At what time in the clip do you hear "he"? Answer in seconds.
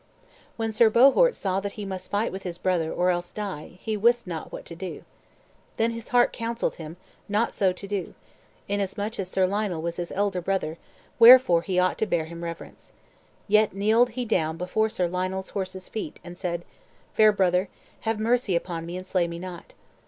1.73-1.85, 3.83-3.95, 11.61-11.77, 14.17-14.25